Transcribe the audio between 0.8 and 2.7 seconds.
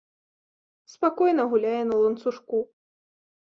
Спакойна гуляе на ланцужку.